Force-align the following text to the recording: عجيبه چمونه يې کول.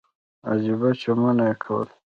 عجيبه 0.49 0.89
چمونه 1.01 1.43
يې 1.49 1.55
کول. 1.63 1.87